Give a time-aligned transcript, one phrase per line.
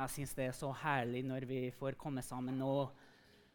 [0.00, 2.94] Jeg syns det er så herlig når vi får komme sammen og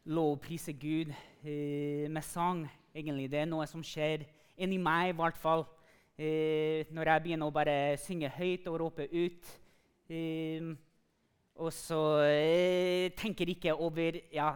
[0.06, 1.10] lovprise Gud
[1.42, 2.60] eh, med sang.
[2.94, 4.22] Egentlig, Det er noe som skjer
[4.54, 5.64] inni meg, i hvert fall.
[6.14, 9.50] Eh, når jeg begynner å bare synge høyt og rope ut.
[10.06, 10.70] Eh,
[11.58, 14.52] og så eh, tenker ikke over ja,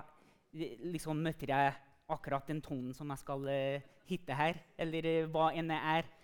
[0.54, 1.74] liksom Møter jeg
[2.06, 6.14] akkurat den tonen som jeg skal eh, hitte her, eller eh, hva enn det er.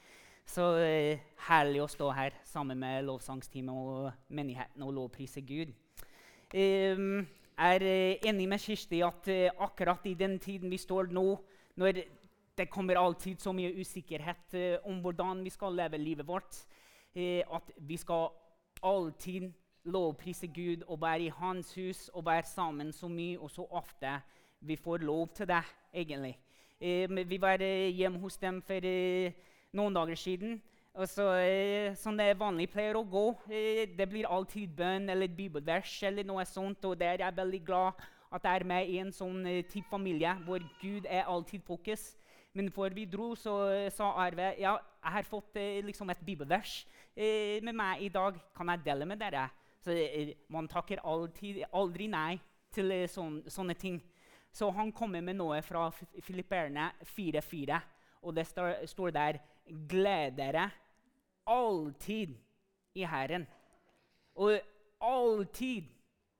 [0.46, 1.18] Så eh,
[1.48, 5.72] herlig å stå her sammen med lovsangsteamet og menigheten og lovprise Gud.
[6.52, 7.26] Jeg
[7.58, 11.24] er eh, enig med Kirsti at eh, akkurat i den tiden vi står nå,
[11.76, 12.02] når
[12.56, 16.64] det kommer alltid så mye usikkerhet eh, om hvordan vi skal leve livet vårt,
[17.16, 18.26] at vi skal
[18.84, 19.46] alltid
[19.88, 24.18] lovprise Gud og være i Hans hus og være sammen så mye og så ofte
[24.60, 25.62] vi får lov til det,
[25.94, 26.34] egentlig.
[26.80, 27.56] Eh, vi var
[27.88, 28.84] hjemme hos dem for
[29.72, 30.60] noen dager siden.
[30.96, 33.26] Og så, eh, Sånn det vanlig pleier å gå.
[33.52, 36.84] Eh, det blir alltid bønn eller et bibelvers eller noe sånt.
[36.84, 37.92] Og der er jeg veldig glad
[38.32, 42.16] at jeg er med i en sånn eh, type familie hvor Gud er alltid fokus.
[42.54, 47.74] Men før vi dro, så sa Arve ja, jeg har fått liksom et bibelvers med
[47.74, 48.38] meg i dag.
[48.56, 49.50] Kan jeg dele med dere?
[49.84, 49.92] Så
[50.48, 52.40] Man takker alltid, aldri nei
[52.72, 54.00] til sån, sånne ting.
[54.50, 55.90] Så han kommer med noe fra
[56.22, 57.80] Filipperne 4.4,
[58.22, 60.70] og det står der Gled dere
[61.46, 62.34] alltid
[62.94, 63.46] i Herren.
[64.36, 64.58] Og
[65.02, 65.88] alltid,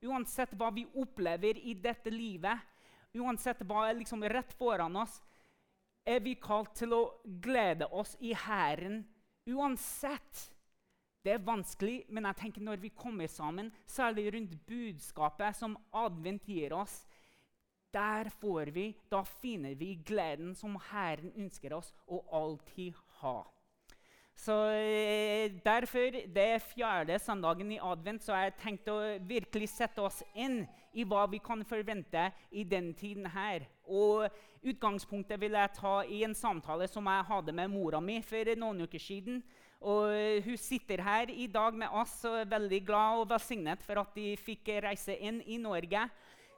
[0.07, 2.59] uansett hva vi opplever i dette livet,
[3.17, 5.21] uansett hva er liksom rett foran oss,
[6.07, 7.03] er vi kalt til å
[7.43, 9.03] glede oss i Herren
[9.51, 10.51] uansett.
[11.27, 16.47] Det er vanskelig, men jeg tenker når vi kommer sammen, særlig rundt budskapet som advent
[16.47, 17.01] gir oss,
[17.97, 23.37] der får vi, da finner vi gleden som Herren ønsker oss å alltid ha.
[24.37, 30.03] Så eh, Derfor, det fjerde søndagen i advent, så har jeg tenkt å virkelig sette
[30.05, 30.65] oss inn
[30.97, 33.65] i hva vi kan forvente i den tiden her.
[33.89, 34.29] Og
[34.67, 38.83] Utgangspunktet vil jeg ta i en samtale som jeg hadde med mora mi for noen
[38.87, 39.41] uker siden.
[39.87, 40.11] Og
[40.43, 44.17] Hun sitter her i dag med oss og er veldig glad og velsignet for at
[44.17, 46.09] de fikk reise inn i Norge.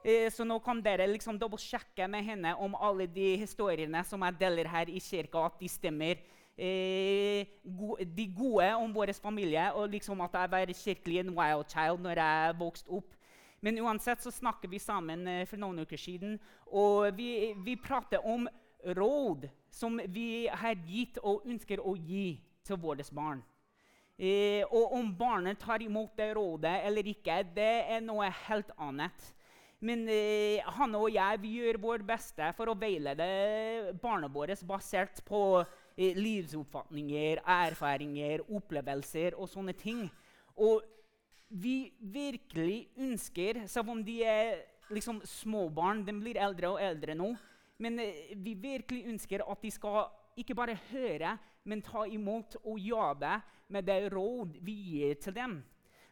[0.03, 4.37] Eh, så nå kan dere liksom dobbeltsjekke med henne om alle de historiene som jeg
[4.39, 10.21] deler her i kirka, at de stemmer eh, de gode om vår familie, og liksom
[10.25, 13.15] at jeg var kirkelig en wild child når jeg vokste opp.
[13.61, 16.37] Men uansett så snakker vi sammen eh, for noen uker siden,
[16.71, 18.47] og vi, vi prater om
[18.95, 23.41] råd som vi har gitt og ønsker å gi til våre barn.
[24.19, 29.29] Eh, og om barnet tar imot det rådet eller ikke, det er noe helt annet.
[29.79, 35.21] Men eh, han og jeg vi gjør vårt beste for å veilede barna våre basert
[35.27, 35.63] på
[35.99, 40.05] Eh, livsoppfatninger, erfaringer, opplevelser og sånne ting.
[40.55, 40.85] Og
[41.51, 44.61] vi virkelig ønsker, selv om de er
[44.95, 47.33] liksom småbarn, de blir eldre og eldre nå,
[47.83, 50.07] men eh, vi virkelig ønsker at de skal
[50.39, 51.33] ikke bare høre,
[51.67, 53.33] men ta imot og jobbe
[53.67, 55.59] med det råd vi gir til dem.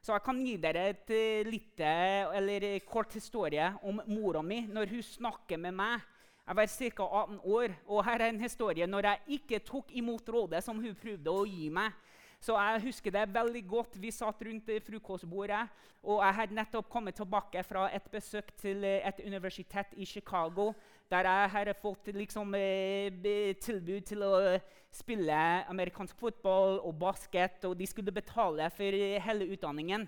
[0.03, 5.03] Så jeg kan gi dere et uh, lite, kort historie om mora mi når hun
[5.03, 6.03] snakker med meg.
[6.47, 7.03] Jeg var ca.
[7.03, 10.95] 18 år, og her er en historie når jeg ikke tok imot rådet som hun
[10.95, 11.91] prøvde å gi meg.
[12.39, 13.97] Så jeg husker det veldig godt.
[13.99, 15.63] Vi satt rundt frokostbordet,
[16.03, 20.69] og jeg hadde nettopp kommet tilbake fra et besøk til et universitet i Chicago,
[21.11, 27.75] der jeg hadde fått liksom, eh, tilbud til å spille amerikansk fotball og basket, og
[27.77, 28.91] de skulle betale for
[29.27, 30.07] hele utdanningen.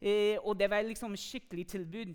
[0.00, 2.14] Eh, og det var liksom skikkelig tilbud.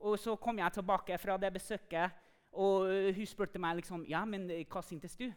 [0.00, 2.12] Og så kom jeg tilbake fra det besøket.
[2.52, 5.28] Og eh, hun spurte meg liksom, ja, men eh, hva syntes du.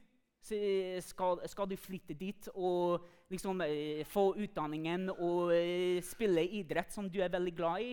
[0.42, 5.52] Skal, skal, du flytte dit og liksom, eh, få utdanningen og
[6.02, 7.92] spille idrett som du er veldig glad i?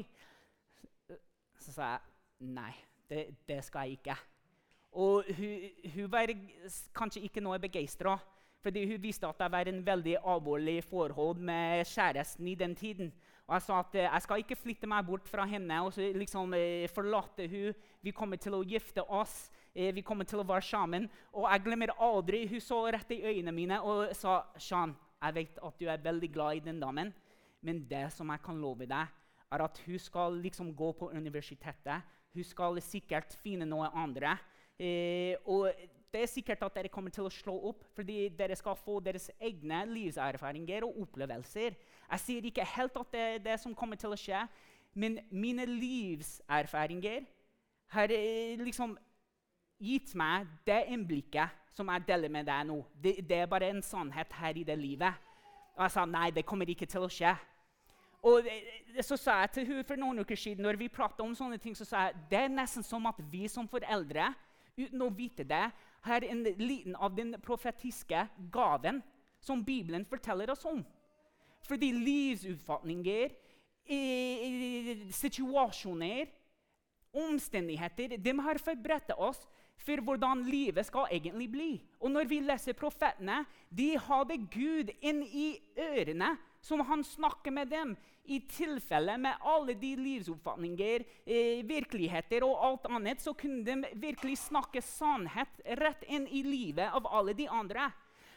[1.61, 2.73] Så sa jeg nei,
[3.11, 4.17] det, det skal jeg ikke.
[4.97, 6.33] Og hun, hun var
[6.97, 8.17] kanskje ikke noe begeistra,
[8.65, 13.13] fordi hun visste at det var en veldig alvorlig forhold med kjæresten i den tiden.
[13.49, 16.53] Og jeg sa at eh, jeg skal ikke flytte meg bort fra henne og liksom
[16.59, 17.77] eh, forlate hun.
[18.05, 19.49] Vi kommer til å gifte oss.
[19.73, 21.09] Eh, vi kommer til å være sammen.
[21.33, 25.63] Og jeg glemmer aldri Hun så rett i øynene mine og sa Sean, jeg vet
[25.65, 27.11] at du er veldig glad i den damen,
[27.65, 29.17] men det som jeg kan love deg,
[29.49, 32.05] er at hun skal liksom gå på universitetet.
[32.37, 34.37] Hun skal sikkert finne noe andre.
[34.79, 35.73] Eh, og
[36.13, 39.29] det er sikkert at dere kommer til å slå opp fordi dere skal få deres
[39.41, 41.75] egne livserfaringer og opplevelser.
[42.11, 44.41] Jeg sier ikke helt at det er det som kommer til å skje,
[44.99, 47.27] men mine livserfaringer
[47.93, 48.97] har eh, liksom
[49.79, 52.81] gitt meg det innblikket som jeg deler med deg nå.
[52.97, 55.15] Det, det, er bare en sannhet her i det livet.
[55.77, 57.37] Og jeg sa nei, det kommer ikke til å skje.
[58.27, 58.49] Og
[59.07, 61.77] så sa jeg til hun for noen uker siden, når vi pratet om sånne ting,
[61.79, 64.33] så sa jeg det er nesten som at vi som foreldre,
[64.79, 65.69] uten å vite det,
[66.09, 69.01] har en liten av den profetiske gaven
[69.43, 70.83] som Bibelen forteller oss om.
[71.67, 73.33] Fordi livsutfatninger,
[75.17, 76.29] situasjoner,
[77.19, 79.41] omstendigheter de har forberedt oss
[79.79, 81.71] for hvordan livet skal egentlig bli.
[82.03, 86.35] Og når vi leser profetene, de hadde Gud inn i ørene
[86.65, 87.95] som han snakker med dem
[88.29, 94.37] i tilfelle med alle de livsoppfatninger, eh, virkeligheter og alt annet, så kunne de virkelig
[94.43, 97.89] snakke sannhet rett inn i livet av alle de andre.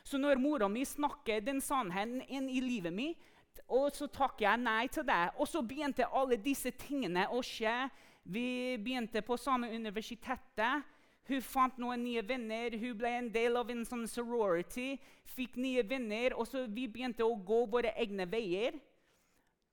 [0.04, 3.28] Så når mora mi snakker den sannheten inn i livet mitt,
[3.72, 5.22] og så takker jeg nei til det.
[5.38, 7.76] Og så begynte alle disse tingene å skje.
[8.24, 10.88] Vi begynte på samme universitetet.
[11.30, 14.96] Hun fant noen nye venner, hun ble en del av en sånn sorority.
[15.36, 18.80] Fikk nye venner, og så vi begynte å gå våre egne veier.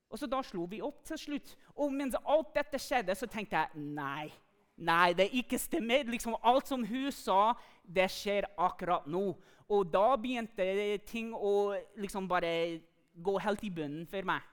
[0.09, 1.57] Og så Da slo vi opp til slutt.
[1.77, 4.31] Og mens alt dette skjedde, så tenkte jeg nei.
[4.79, 6.07] Nei, det ikke stemmer.
[6.07, 9.35] Liksom, alt som hun sa, det skjer akkurat nå.
[9.69, 12.81] Og da begynte ting å liksom bare
[13.23, 14.45] gå helt i bunnen for meg.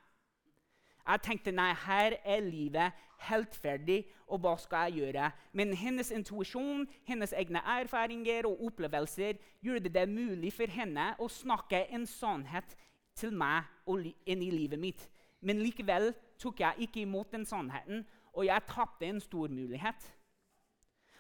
[1.06, 5.30] Jeg tenkte nei, her er livet helt ferdig, og hva skal jeg gjøre?
[5.54, 11.86] Men hennes intuisjon, hennes egne erfaringer og opplevelser gjorde det mulig for henne å snakke
[11.94, 12.74] en sannhet
[13.16, 15.06] til meg og inn i livet mitt.
[15.46, 16.10] Men likevel
[16.42, 18.02] tok jeg ikke imot den sannheten,
[18.34, 20.10] og jeg tapte en stor mulighet.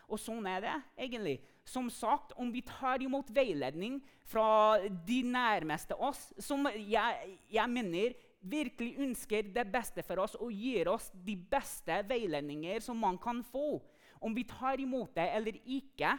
[0.09, 1.39] Og sånn er det egentlig.
[1.65, 3.97] Som sagt, om vi tar imot veiledning
[4.29, 4.77] fra
[5.07, 8.13] de nærmeste oss, som jeg, jeg mener
[8.45, 13.41] virkelig ønsker det beste for oss og gir oss de beste veiledninger som man kan
[13.43, 13.79] få.
[14.21, 16.15] Om vi tar imot det eller ikke,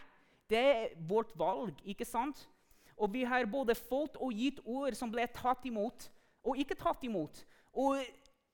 [0.50, 1.78] det er vårt valg.
[1.84, 2.48] ikke sant?
[2.96, 6.08] Og vi har både fått og gitt ord som ble tatt imot
[6.46, 7.42] og ikke tatt imot.
[7.76, 8.00] Og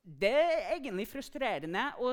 [0.02, 2.12] det er egentlig frustrerende å,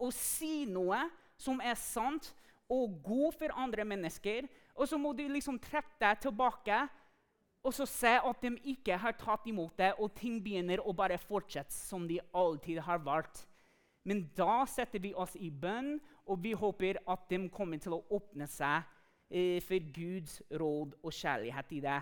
[0.00, 1.02] å si noe
[1.38, 2.32] som er sant,
[2.68, 6.82] og god for andre mennesker, og så må du liksom trekke deg tilbake
[7.66, 11.18] og så se at de ikke har tatt imot det, og ting begynner å bare
[11.20, 13.42] fortsette som de alltid har vært.
[14.08, 15.98] Men da setter vi oss i bønn,
[16.28, 18.86] og vi håper at de kommer til å åpne seg
[19.28, 21.98] eh, for Guds råd og kjærlighet i det.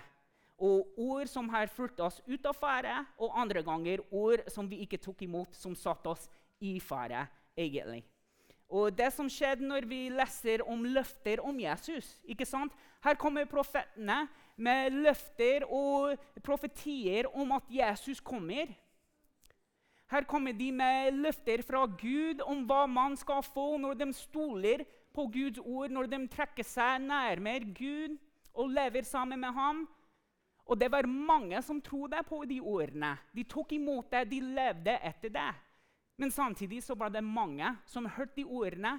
[0.63, 4.85] Og ord som har fulgt oss ut av fare, og andre ganger ord som vi
[4.85, 6.29] ikke tok imot, som satte oss
[6.63, 7.27] i fare.
[7.57, 8.05] egentlig.
[8.69, 12.75] Og det som skjedde når vi leser om løfter om Jesus ikke sant?
[13.05, 14.25] Her kommer profetene
[14.57, 18.73] med løfter og profetier om at Jesus kommer.
[20.11, 24.85] Her kommer de med løfter fra Gud om hva man skal få når de stoler
[25.15, 28.17] på Guds ord, når de trekker seg nærmere Gud
[28.55, 29.87] og lever sammen med ham.
[30.67, 33.15] Og det var mange som trodde på de ordene.
[33.35, 35.53] De tok imot det, de levde etter det.
[36.17, 38.97] Men samtidig så var det mange som hørte de ordene.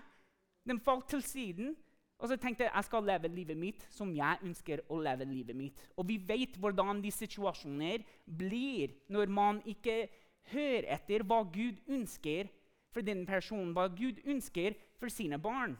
[0.68, 1.76] De falt til siden
[2.18, 5.58] og så tenkte jeg jeg skal leve livet mitt som jeg ønsker å leve livet
[5.58, 5.82] mitt.
[5.98, 10.08] Og vi vet hvordan de situasjoner blir når man ikke
[10.52, 12.50] hører etter hva Gud ønsker
[12.94, 15.76] for den personen, hva Gud ønsker for sine barn.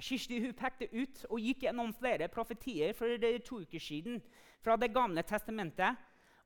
[0.00, 4.22] Kirsti hun pekte ut og gikk gjennom flere profetier for to uker siden
[4.64, 5.98] fra Det gamle testamentet.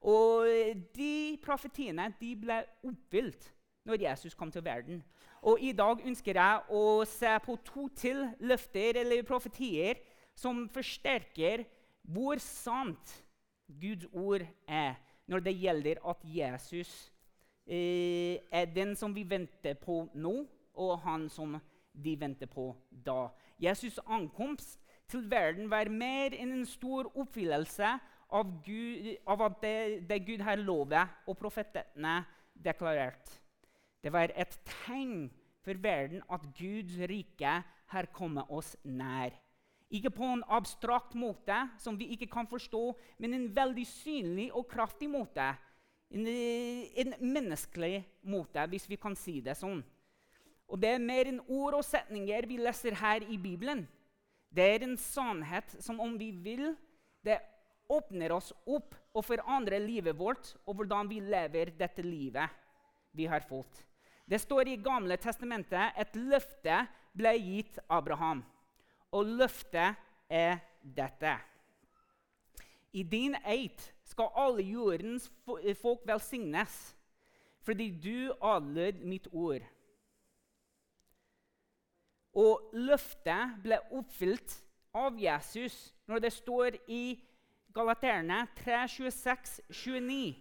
[0.03, 0.49] Og
[0.97, 3.53] de profetiene de ble oppfylt
[3.85, 5.03] når Jesus kom til verden.
[5.43, 10.01] Og I dag ønsker jeg å se på to til løfter eller profetier
[10.35, 11.67] som forsterker
[12.03, 13.19] hvor sant
[13.81, 16.91] Guds ord er når det gjelder at Jesus
[17.67, 20.35] eh, er den som vi venter på nå,
[20.75, 21.57] og han som
[21.95, 23.29] de venter på da.
[23.63, 27.95] Jesus' ankomst til verden var mer enn en stor oppfyllelse
[28.35, 32.19] av, Gud, av det, det Gud har lovet og profetene
[32.55, 33.44] deklarert.
[34.05, 35.31] Det var et tegn
[35.65, 37.55] for verden at Guds rike
[37.95, 39.33] har kommet oss nær.
[39.89, 42.83] Ikke på en abstrakt måte som vi ikke kan forstå,
[43.19, 45.47] men en veldig synlig og kraftig måte.
[46.13, 49.81] En, en menneskelig måte, hvis vi kan si det sånn.
[50.69, 53.87] Og Det er mer enn ord og setninger vi leser her i Bibelen.
[54.53, 56.75] Det er en sannhet som om vi vil,
[57.25, 57.41] det
[57.91, 62.53] åpner oss opp og forandrer livet vårt og hvordan vi lever dette livet
[63.15, 63.83] vi har fått.
[64.25, 66.79] Det står i Gamle testamentet et løfte
[67.17, 68.43] ble gitt Abraham.
[69.13, 71.37] Og løftet er dette.
[72.95, 75.29] I din eit skal alle jordens
[75.81, 76.95] folk velsignes,
[77.65, 79.63] fordi du adlød mitt ord.
[82.35, 84.57] Og løftet ble oppfylt
[84.95, 87.05] av Jesus når det står i
[87.75, 90.35] Galaterne 3, 26, 29.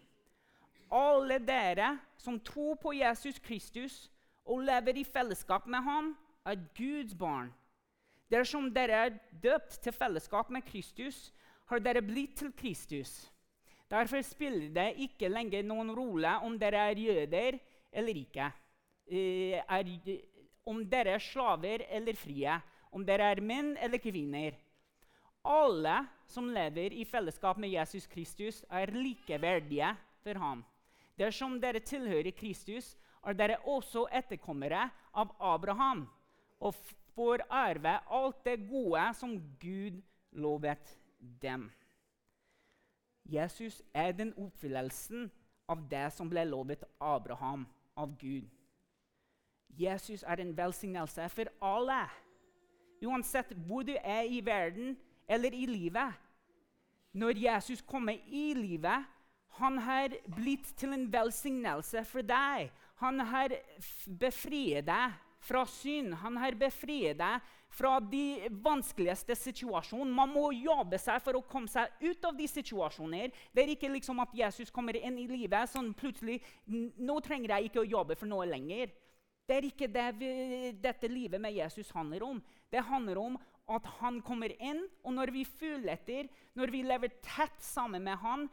[0.93, 4.11] alle dere som tror på Jesus Kristus
[4.45, 6.13] og lever i fellesskap med ham,
[6.45, 7.53] er Guds barn.
[8.31, 11.31] Dersom dere er døpt til fellesskap med Kristus,
[11.69, 13.31] har dere blitt til Kristus.
[13.89, 17.57] Derfor spiller det ikke lenger noen rolle om dere er jøder
[17.93, 18.49] eller ikke.
[19.07, 19.91] Eh, er,
[20.65, 22.57] om dere er slaver eller frie,
[22.91, 24.57] om dere er menn eller kvinner.
[25.43, 25.95] Alle
[26.27, 30.63] som lever i fellesskap med Jesus Kristus, er likeverdige for ham.
[31.19, 36.07] Dersom dere tilhører Kristus, er dere også etterkommere av Abraham
[36.59, 36.75] og
[37.15, 40.01] får arve alt det gode som Gud
[40.31, 41.69] lovet dem.
[43.25, 45.29] Jesus er den oppfyllelsen
[45.71, 47.63] av det som ble lovet Abraham
[47.95, 48.49] av Gud.
[49.79, 52.03] Jesus er en velsignelse for alle.
[53.03, 56.13] Uansett hvor du er i verden eller i livet.
[57.13, 59.05] Når Jesus kommer i livet,
[59.59, 62.71] han har blitt til en velsignelse for deg.
[63.03, 63.53] Han har
[64.19, 66.15] befriet deg fra synd.
[66.23, 70.15] Han har befriet deg fra de vanskeligste situasjonene.
[70.15, 73.33] Man må jobbe seg for å komme seg ut av de situasjonene.
[73.53, 77.71] Det er ikke liksom at Jesus kommer inn i livet sånn plutselig Nå trenger jeg
[77.71, 78.93] ikke å jobbe for noe lenger.
[79.43, 80.29] Det er ikke det vi,
[80.79, 82.37] dette livet med Jesus handler om.
[82.71, 83.41] Det handler om
[83.73, 88.19] at han kommer inn, og når vi følger etter, når vi lever tett sammen med
[88.23, 88.47] han,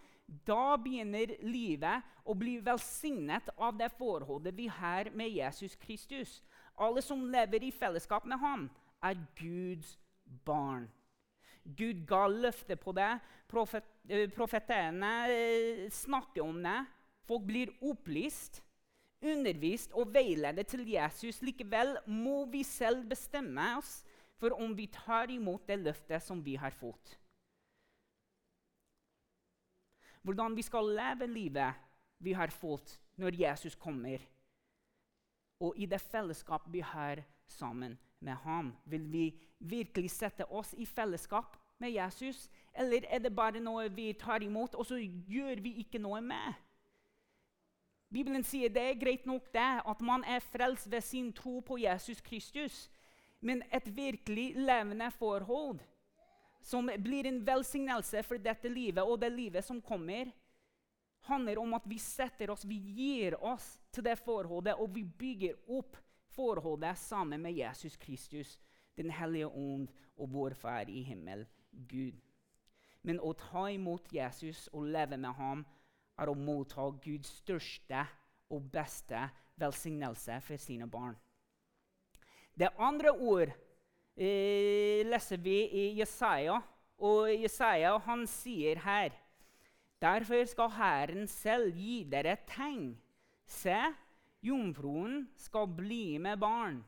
[0.46, 6.38] da begynner livet å bli velsignet av det forholdet vi har med Jesus Kristus.
[6.78, 8.68] Alle som lever i fellesskap med ham,
[9.02, 9.96] er Guds
[10.46, 10.86] barn.
[11.64, 13.12] Gud ga løfte på det.
[13.50, 16.78] Profet, eh, profetene eh, snakker om det.
[17.26, 18.62] Folk blir opplyst,
[19.20, 21.42] undervist og veiledet til Jesus.
[21.44, 24.00] Likevel må vi selv bestemme oss
[24.40, 27.19] for om vi tar imot det løftet som vi har fått.
[30.22, 31.74] Hvordan vi skal leve livet
[32.20, 34.20] vi har fått når Jesus kommer.
[35.60, 38.74] Og i det fellesskap vi har sammen med ham.
[38.84, 39.24] Vil vi
[39.58, 42.48] virkelig sette oss i fellesskap med Jesus?
[42.74, 46.60] Eller er det bare noe vi tar imot, og så gjør vi ikke noe med?
[48.10, 51.78] Bibelen sier det er greit nok det, at man er frelst ved sin tro på
[51.78, 52.88] Jesus Kristus.
[53.40, 55.78] Men et virkelig levende forhold
[56.62, 60.30] som blir en velsignelse for dette livet og det livet som kommer,
[61.28, 65.58] handler om at vi setter oss, vi gir oss til det forholdet, og vi bygger
[65.68, 65.96] opp
[66.34, 68.58] forholdet sammen med Jesus Kristus,
[68.96, 69.88] Den hellige ånd
[70.18, 72.18] og vår Far i himmel, Gud.
[73.02, 75.62] Men å ta imot Jesus og leve med ham
[76.20, 78.02] er å motta Guds største
[78.50, 79.22] og beste
[79.60, 81.16] velsignelse for sine barn.
[82.52, 83.54] Det andre ord
[84.16, 86.60] eh, leser vi i Jesaja,
[87.00, 89.16] og Jesaja han sier her
[90.00, 92.94] Derfor skal Herren selv gi dere tegn.
[93.44, 93.76] Se,
[94.40, 96.78] Jomfruen skal bli med barn.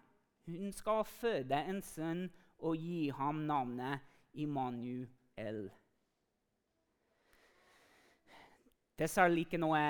[0.49, 2.23] Hun skal føde en sønn
[2.65, 4.01] og gi ham navnet
[4.33, 5.69] Immanuel.
[8.97, 9.83] Det er særlig ikke noe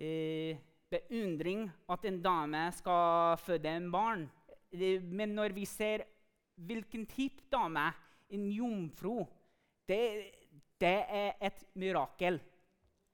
[0.00, 0.56] eh,
[0.88, 4.26] beundring at en dame skal føde en barn.
[4.72, 6.06] Men når vi ser
[6.54, 7.92] hvilken type dame,
[8.30, 9.24] en jomfru,
[9.88, 10.00] det,
[10.80, 12.40] det er et mirakel.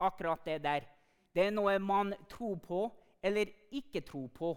[0.01, 0.87] Akkurat det der.
[1.35, 2.81] Det er noe man tror på
[3.23, 4.51] eller ikke tror på.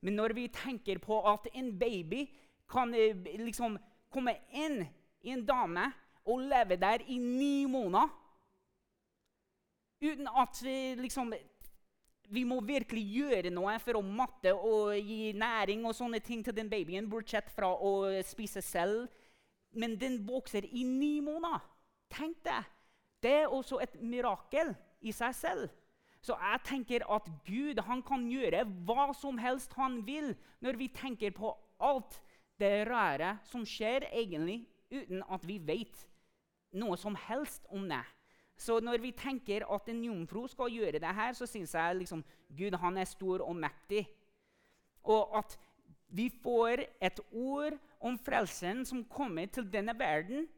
[0.00, 2.28] Men når vi tenker på at en baby
[2.70, 3.78] kan eh, liksom
[4.12, 4.84] komme inn
[5.26, 5.88] i en dame
[6.28, 8.08] og leve der i ni måneder
[10.00, 11.32] uten at vi liksom
[12.30, 16.56] vi må virkelig gjøre noe for å matte og gi næring og sånne ting til
[16.56, 19.08] den babyen, bortsett fra å spise selv.
[19.76, 21.64] Men den vokser i ni måneder.
[22.12, 22.62] Tenk det!
[23.22, 24.70] Det er også et mirakel
[25.02, 25.68] i seg selv.
[26.22, 30.32] Så jeg tenker at Gud han kan gjøre hva som helst han vil
[30.64, 32.18] når vi tenker på alt
[32.58, 36.06] det rare som skjer egentlig uten at vi vet
[36.78, 38.02] noe som helst om det.
[38.58, 42.24] Så når vi tenker at en jomfru skal gjøre det her, så syns jeg liksom,
[42.58, 44.02] Gud han er stor og mektig.
[45.06, 45.54] Og at
[46.08, 50.48] vi får et ord om frelsen som kommer til denne verden.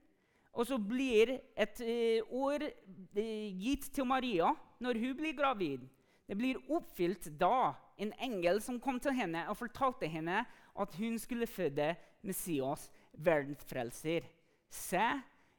[0.52, 5.84] Og så blir et uh, ord uh, gitt til Maria når hun blir gravid.
[6.26, 10.44] Det blir oppfylt da en engel som kom til henne og fortalte henne
[10.80, 14.24] at hun skulle føde Messias, verdensfrelser.
[14.70, 15.06] Se,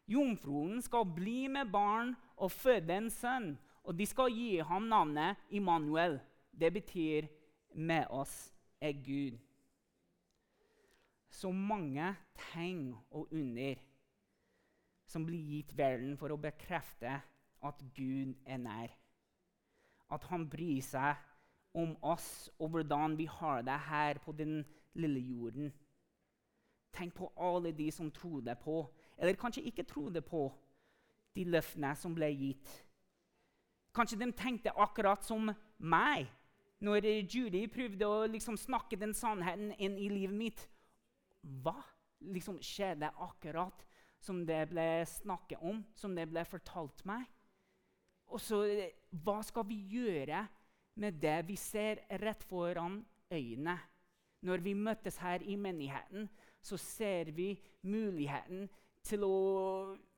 [0.08, 3.54] jomfruen skal bli med barn og føde en sønn,
[3.86, 6.20] og de skal gi ham navnet Immanuel.
[6.52, 7.28] Det betyr
[7.74, 9.40] 'med oss er Gud'.
[11.30, 13.76] Så mange tegn og under
[15.06, 17.22] som blir gitt verden for å bekrefte
[17.64, 19.02] at Gud er nær
[20.12, 21.20] at han bryr seg
[21.78, 25.72] om oss og hvordan vi har det her på den lille jorden.
[26.94, 28.84] Tenk på alle de som trodde på,
[29.18, 30.50] eller kanskje ikke trodde på,
[31.36, 32.70] de løftene som ble gitt.
[33.96, 36.30] Kanskje de tenkte akkurat som meg
[36.82, 40.64] når Judy prøvde å liksom snakke den sannheten inn i livet mitt.
[41.42, 41.76] Hva
[42.32, 43.86] liksom skjedde akkurat
[44.22, 47.26] som det ble snakket om, som det ble fortalt meg?
[48.32, 48.64] Og så,
[49.12, 50.46] Hva skal vi gjøre
[51.02, 53.78] med det vi ser rett foran øynene?
[54.42, 56.26] Når vi møtes her i menigheten,
[56.66, 57.54] så ser vi
[57.86, 58.70] muligheten
[59.06, 59.38] til å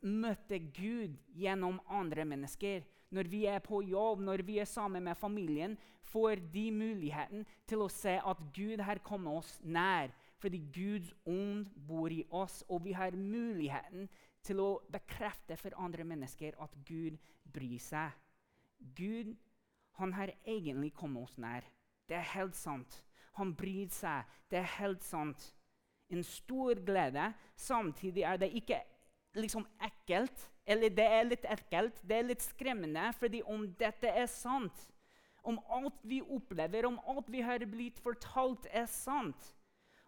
[0.03, 2.83] møte Gud gjennom andre mennesker.
[3.13, 5.77] Når vi er på jobb, når vi er sammen med familien,
[6.09, 10.11] får de muligheten til å se at Gud har kommet oss nær.
[10.41, 14.09] Fordi Guds ånd bor i oss, og vi har muligheten
[14.43, 17.15] til å bekrefte for andre mennesker at Gud
[17.53, 18.11] bryr seg.
[18.97, 19.35] Gud
[20.01, 21.63] han har egentlig kommet oss nær.
[22.09, 23.03] Det er helt sant.
[23.37, 24.25] Han bryr seg.
[24.49, 25.53] Det er helt sant
[26.09, 27.29] en stor glede.
[27.55, 28.81] Samtidig er det ikke
[29.35, 30.49] liksom ekkelt.
[30.65, 34.85] Eller det er litt ekkelt, det er litt skremmende, fordi om dette er sant,
[35.43, 39.51] om alt vi opplever, om alt vi har blitt fortalt, er sant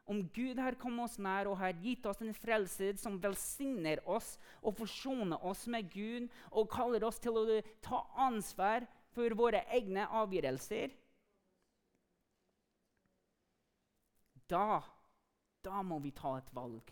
[0.07, 4.35] Om Gud har kommet oss nær og har gitt oss en frelser som velsigner oss
[4.61, 8.85] og forsoner oss med Gud og kaller oss til å ta ansvar
[9.17, 10.93] for våre egne avgjørelser
[14.45, 14.83] Da
[15.65, 16.91] da må vi ta et valg.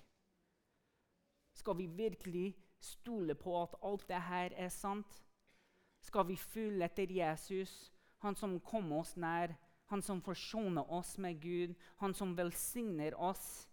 [1.54, 5.20] Skal vi virkelig stole på at alt det her er sant?
[6.04, 9.54] Skal vi følge etter Jesus, han som kom oss nær,
[9.92, 13.68] han som forsoner oss med Gud, han som velsigner oss?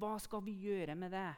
[0.00, 1.30] Hva skal vi gjøre med det?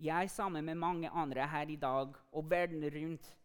[0.00, 3.36] Jeg sammen med mange andre her i dag og verden rundt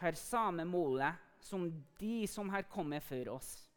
[0.00, 1.68] har samme målet som
[2.00, 3.67] de som har kommet før oss.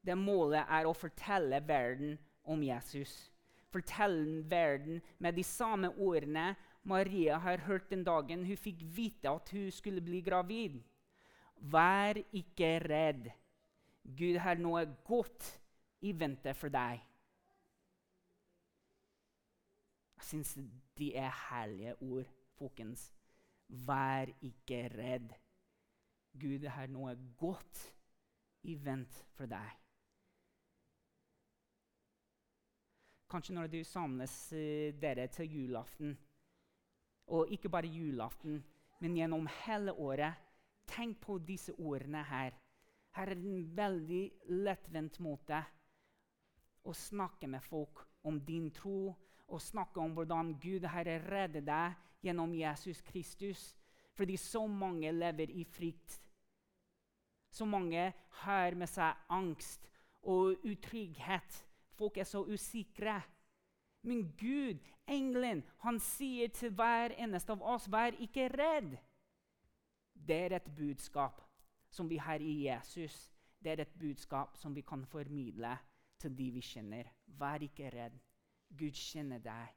[0.00, 2.16] Det målet er å fortelle verden
[2.48, 3.12] om Jesus.
[3.70, 9.52] Fortelle verden med de samme ordene Maria har hørt den dagen hun fikk vite at
[9.52, 10.80] hun skulle bli gravid.
[11.60, 13.28] Vær ikke redd.
[14.16, 15.50] Gud har noe godt
[16.00, 17.02] i vente for deg.
[20.16, 20.54] Jeg syns
[20.96, 23.10] de er herlige ord, folkens.
[23.68, 25.30] Vær ikke redd.
[26.40, 27.84] Gud har noe godt
[28.64, 29.89] i vente for deg.
[33.30, 36.16] Kanskje når du samles uh, dere til julaften.
[37.30, 38.58] Og ikke bare julaften,
[39.00, 40.34] men gjennom hele året.
[40.90, 42.56] Tenk på disse ordene her.
[43.14, 44.22] Her er det en veldig
[44.66, 45.60] lettvint måte
[46.82, 49.12] å snakke med folk om din tro
[49.50, 53.62] og snakke om hvordan Gud har reddet deg gjennom Jesus Kristus.
[54.14, 56.18] Fordi så mange lever i frykt.
[57.50, 58.10] Så mange
[58.42, 59.86] har med seg angst
[60.22, 61.64] og utrygghet
[62.00, 63.20] folk er så usikre.
[64.02, 68.96] Men Gud, engelen, han sier til hver eneste av oss, vær ikke redd.
[70.14, 71.42] Det er et budskap
[71.92, 73.28] som vi har i Jesus.
[73.60, 75.74] Det er et budskap som vi kan formidle
[76.20, 77.12] til de vi kjenner.
[77.26, 78.16] Vær ikke redd.
[78.70, 79.76] Gud kjenner deg.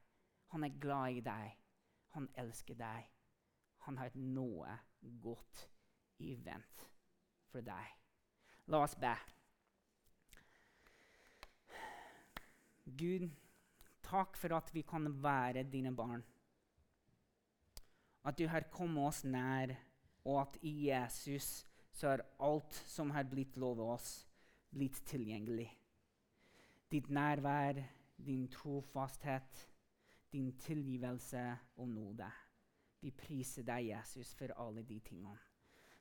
[0.54, 1.52] Han er glad i deg.
[2.16, 3.10] Han elsker deg.
[3.84, 4.78] Han har noe
[5.20, 5.66] godt
[6.24, 6.88] i vent
[7.50, 7.96] for deg.
[8.72, 9.12] La oss be.
[12.84, 13.30] Gud,
[14.04, 16.22] takk for at vi kan være dine barn.
[18.24, 19.72] At du har kommet oss nær,
[20.24, 24.26] og at i Jesus så er alt som har blitt lovet oss,
[24.72, 25.68] blitt tilgjengelig.
[26.90, 27.80] Ditt nærvær,
[28.16, 29.68] din trofasthet,
[30.32, 31.44] din tilgivelse
[31.76, 32.30] og nåde.
[33.00, 35.38] Vi priser deg, Jesus, for alle de tingene.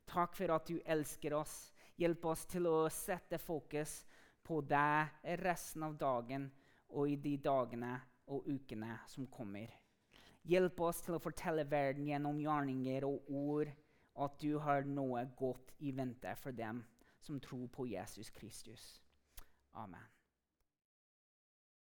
[0.07, 1.71] Takk for at du elsker oss.
[1.99, 4.01] Hjelp oss til å sette fokus
[4.43, 6.49] på deg resten av dagen
[6.93, 7.95] og i de dagene
[8.31, 9.73] og ukene som kommer.
[10.47, 13.71] Hjelp oss til å fortelle verden gjennom gjerninger og ord
[14.23, 16.83] at du har noe godt i vente for dem
[17.23, 18.99] som tror på Jesus Kristus.
[19.73, 20.12] Amen.